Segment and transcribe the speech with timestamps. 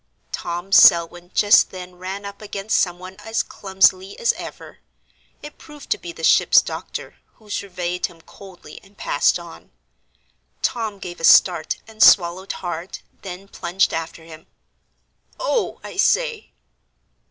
[0.31, 4.79] Tom Selwyn just then ran up against some one as clumsily as ever.
[5.43, 9.69] It proved to be the ship's doctor, who surveyed him coldly and passed on.
[10.63, 14.47] Tom gave a start and swallowed hard, then plunged after him.
[15.39, 16.49] "Oh, I say."